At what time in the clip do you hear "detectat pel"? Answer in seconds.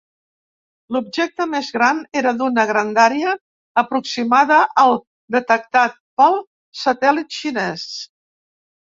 5.35-6.39